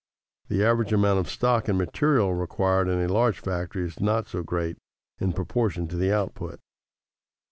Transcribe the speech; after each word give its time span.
The 0.47 0.63
average 0.65 0.91
amount 0.93 1.19
of 1.19 1.29
stock 1.29 1.67
and 1.67 1.77
materials 1.77 2.39
required 2.39 2.87
in 2.87 2.99
a 3.01 3.13
large 3.13 3.39
factory 3.39 3.85
is 3.85 3.99
not 3.99 4.27
so 4.27 4.41
great 4.41 4.79
in 5.19 5.31
proportion 5.31 5.87
to 5.89 5.95
the 5.95 6.11
output. 6.11 6.59